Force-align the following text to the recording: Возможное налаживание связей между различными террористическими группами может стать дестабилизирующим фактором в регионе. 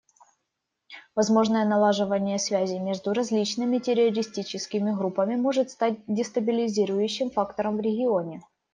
Возможное 1.13 1.63
налаживание 1.63 2.39
связей 2.39 2.79
между 2.79 3.13
различными 3.13 3.77
террористическими 3.77 4.89
группами 4.91 5.35
может 5.35 5.69
стать 5.69 5.99
дестабилизирующим 6.07 7.29
фактором 7.29 7.77
в 7.77 7.81
регионе. 7.81 8.41